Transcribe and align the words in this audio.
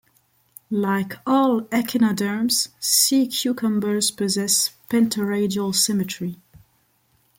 Like 0.71 1.19
all 1.27 1.61
echinoderms, 1.71 2.69
sea 2.79 3.27
cucumbers 3.27 4.09
possess 4.09 4.71
pentaradial 4.89 5.75
symmetry. 5.75 6.39